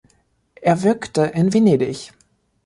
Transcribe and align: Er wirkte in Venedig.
Er 0.59 0.81
wirkte 0.81 1.25
in 1.27 1.53
Venedig. 1.53 2.11